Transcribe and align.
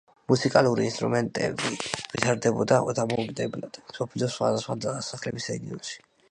მუსიკალური 0.31 0.85
ინსტრუმენტები 0.91 1.73
ვითარდებოდა 2.13 2.79
დამოუკიდებლად 3.01 3.79
მსოფლიოს 3.93 4.35
სხვადასხვა 4.39 4.79
დასახლებულ 4.89 5.47
რეგიონში. 5.55 6.03